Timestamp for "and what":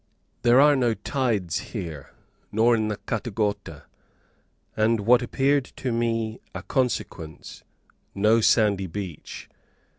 4.75-5.21